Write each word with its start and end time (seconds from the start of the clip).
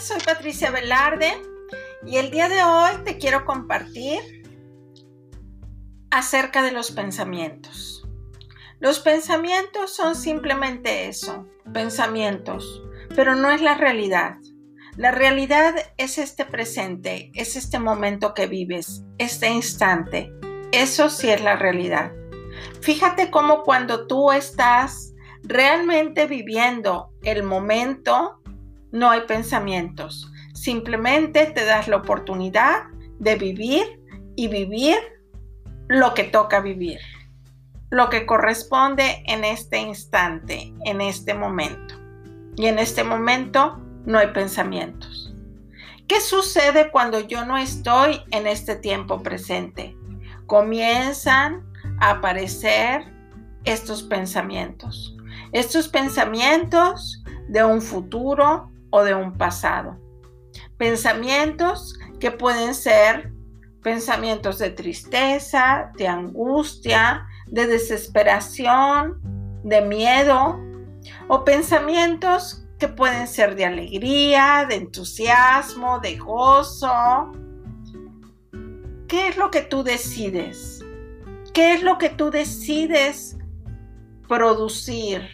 Soy 0.00 0.18
Patricia 0.26 0.72
Velarde 0.72 1.40
y 2.04 2.16
el 2.16 2.32
día 2.32 2.48
de 2.48 2.64
hoy 2.64 3.04
te 3.04 3.18
quiero 3.18 3.44
compartir 3.44 4.20
acerca 6.10 6.60
de 6.60 6.72
los 6.72 6.90
pensamientos. 6.90 8.04
Los 8.80 8.98
pensamientos 8.98 9.94
son 9.94 10.16
simplemente 10.16 11.06
eso, 11.06 11.46
pensamientos, 11.72 12.82
pero 13.14 13.36
no 13.36 13.48
es 13.48 13.62
la 13.62 13.76
realidad. 13.76 14.38
La 14.96 15.12
realidad 15.12 15.76
es 15.98 16.18
este 16.18 16.44
presente, 16.44 17.30
es 17.36 17.54
este 17.54 17.78
momento 17.78 18.34
que 18.34 18.48
vives, 18.48 19.04
este 19.18 19.50
instante. 19.50 20.32
Eso 20.72 21.08
sí 21.08 21.30
es 21.30 21.40
la 21.40 21.54
realidad. 21.54 22.10
Fíjate 22.80 23.30
cómo 23.30 23.62
cuando 23.62 24.08
tú 24.08 24.32
estás 24.32 25.14
realmente 25.44 26.26
viviendo 26.26 27.12
el 27.22 27.44
momento, 27.44 28.40
no 28.94 29.10
hay 29.10 29.22
pensamientos. 29.22 30.30
Simplemente 30.54 31.46
te 31.46 31.64
das 31.64 31.88
la 31.88 31.96
oportunidad 31.96 32.84
de 33.18 33.34
vivir 33.34 33.82
y 34.36 34.46
vivir 34.46 34.96
lo 35.88 36.14
que 36.14 36.22
toca 36.22 36.60
vivir, 36.60 37.00
lo 37.90 38.08
que 38.08 38.24
corresponde 38.24 39.24
en 39.26 39.42
este 39.42 39.78
instante, 39.78 40.72
en 40.84 41.00
este 41.00 41.34
momento. 41.34 41.96
Y 42.56 42.66
en 42.66 42.78
este 42.78 43.02
momento 43.02 43.80
no 44.06 44.18
hay 44.18 44.28
pensamientos. 44.28 45.34
¿Qué 46.06 46.20
sucede 46.20 46.92
cuando 46.92 47.18
yo 47.18 47.44
no 47.44 47.56
estoy 47.56 48.20
en 48.30 48.46
este 48.46 48.76
tiempo 48.76 49.24
presente? 49.24 49.96
Comienzan 50.46 51.66
a 52.00 52.10
aparecer 52.10 53.12
estos 53.64 54.04
pensamientos. 54.04 55.16
Estos 55.50 55.88
pensamientos 55.88 57.24
de 57.48 57.64
un 57.64 57.82
futuro 57.82 58.70
o 58.94 59.02
de 59.02 59.12
un 59.12 59.36
pasado. 59.36 59.98
Pensamientos 60.76 61.98
que 62.20 62.30
pueden 62.30 62.76
ser 62.76 63.32
pensamientos 63.82 64.60
de 64.60 64.70
tristeza, 64.70 65.90
de 65.98 66.06
angustia, 66.06 67.26
de 67.48 67.66
desesperación, 67.66 69.20
de 69.64 69.80
miedo, 69.80 70.60
o 71.26 71.44
pensamientos 71.44 72.64
que 72.78 72.86
pueden 72.86 73.26
ser 73.26 73.56
de 73.56 73.64
alegría, 73.64 74.64
de 74.68 74.76
entusiasmo, 74.76 75.98
de 75.98 76.16
gozo. 76.16 77.32
¿Qué 79.08 79.26
es 79.26 79.36
lo 79.36 79.50
que 79.50 79.62
tú 79.62 79.82
decides? 79.82 80.84
¿Qué 81.52 81.74
es 81.74 81.82
lo 81.82 81.98
que 81.98 82.10
tú 82.10 82.30
decides 82.30 83.38
producir 84.28 85.28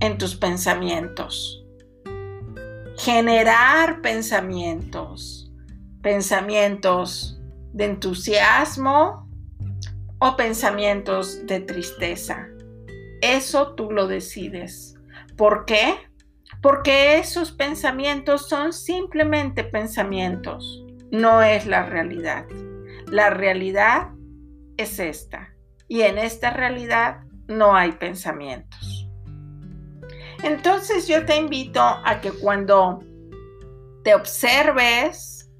en 0.00 0.18
tus 0.18 0.34
pensamientos? 0.34 1.59
Generar 3.02 4.02
pensamientos, 4.02 5.50
pensamientos 6.02 7.40
de 7.72 7.86
entusiasmo 7.86 9.26
o 10.18 10.36
pensamientos 10.36 11.46
de 11.46 11.60
tristeza. 11.60 12.46
Eso 13.22 13.74
tú 13.74 13.90
lo 13.90 14.06
decides. 14.06 14.96
¿Por 15.38 15.64
qué? 15.64 15.94
Porque 16.60 17.16
esos 17.16 17.52
pensamientos 17.52 18.50
son 18.50 18.74
simplemente 18.74 19.64
pensamientos, 19.64 20.84
no 21.10 21.40
es 21.42 21.64
la 21.64 21.86
realidad. 21.86 22.44
La 23.06 23.30
realidad 23.30 24.10
es 24.76 24.98
esta. 24.98 25.54
Y 25.88 26.02
en 26.02 26.18
esta 26.18 26.50
realidad 26.50 27.22
no 27.48 27.74
hay 27.74 27.92
pensamientos. 27.92 28.89
Entonces 30.42 31.06
yo 31.06 31.24
te 31.26 31.36
invito 31.36 31.80
a 31.80 32.20
que 32.20 32.32
cuando 32.32 33.02
te 34.04 34.14
observes, 34.14 35.50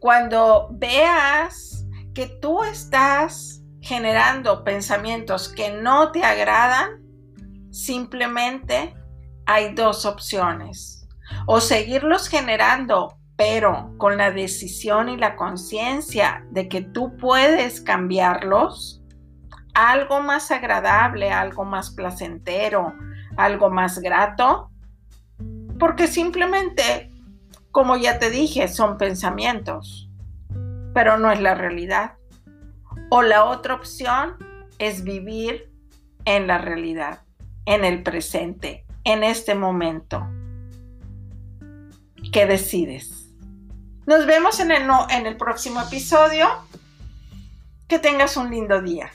cuando 0.00 0.68
veas 0.72 1.86
que 2.14 2.26
tú 2.26 2.64
estás 2.64 3.62
generando 3.80 4.64
pensamientos 4.64 5.48
que 5.48 5.70
no 5.70 6.10
te 6.10 6.24
agradan, 6.24 7.00
simplemente 7.70 8.94
hay 9.46 9.74
dos 9.74 10.04
opciones. 10.04 11.06
O 11.46 11.60
seguirlos 11.60 12.28
generando, 12.28 13.16
pero 13.36 13.94
con 13.98 14.18
la 14.18 14.32
decisión 14.32 15.08
y 15.08 15.16
la 15.16 15.36
conciencia 15.36 16.44
de 16.50 16.68
que 16.68 16.82
tú 16.82 17.16
puedes 17.16 17.80
cambiarlos, 17.80 19.02
algo 19.74 20.20
más 20.20 20.50
agradable, 20.50 21.30
algo 21.30 21.64
más 21.64 21.90
placentero, 21.90 22.92
algo 23.44 23.70
más 23.70 23.98
grato, 23.98 24.70
porque 25.78 26.06
simplemente, 26.06 27.10
como 27.70 27.96
ya 27.96 28.18
te 28.18 28.30
dije, 28.30 28.68
son 28.68 28.98
pensamientos, 28.98 30.10
pero 30.94 31.18
no 31.18 31.32
es 31.32 31.40
la 31.40 31.54
realidad. 31.54 32.14
O 33.10 33.22
la 33.22 33.44
otra 33.44 33.74
opción 33.74 34.36
es 34.78 35.02
vivir 35.02 35.70
en 36.24 36.46
la 36.46 36.58
realidad, 36.58 37.22
en 37.64 37.84
el 37.84 38.02
presente, 38.02 38.84
en 39.04 39.24
este 39.24 39.54
momento. 39.54 40.26
¿Qué 42.32 42.46
decides? 42.46 43.30
Nos 44.06 44.26
vemos 44.26 44.60
en 44.60 44.70
el, 44.70 44.88
en 45.10 45.26
el 45.26 45.36
próximo 45.36 45.80
episodio. 45.80 46.48
Que 47.88 47.98
tengas 47.98 48.36
un 48.36 48.50
lindo 48.50 48.80
día. 48.80 49.10